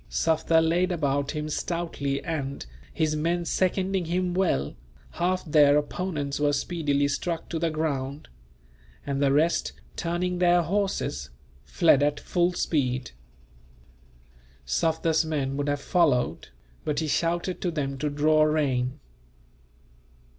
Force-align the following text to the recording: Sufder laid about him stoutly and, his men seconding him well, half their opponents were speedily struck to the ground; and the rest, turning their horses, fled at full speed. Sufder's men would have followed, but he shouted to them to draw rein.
Sufder 0.09 0.61
laid 0.67 0.91
about 0.91 1.29
him 1.29 1.47
stoutly 1.47 2.23
and, 2.23 2.65
his 2.91 3.15
men 3.15 3.45
seconding 3.45 4.05
him 4.05 4.33
well, 4.33 4.75
half 5.11 5.45
their 5.45 5.77
opponents 5.77 6.39
were 6.39 6.53
speedily 6.53 7.07
struck 7.07 7.47
to 7.49 7.59
the 7.59 7.69
ground; 7.69 8.27
and 9.05 9.21
the 9.21 9.31
rest, 9.31 9.73
turning 9.95 10.39
their 10.39 10.63
horses, 10.63 11.29
fled 11.63 12.01
at 12.01 12.19
full 12.19 12.51
speed. 12.53 13.11
Sufder's 14.65 15.23
men 15.23 15.55
would 15.55 15.67
have 15.69 15.79
followed, 15.79 16.47
but 16.83 16.97
he 16.99 17.07
shouted 17.07 17.61
to 17.61 17.69
them 17.69 17.99
to 17.99 18.09
draw 18.09 18.41
rein. 18.41 18.99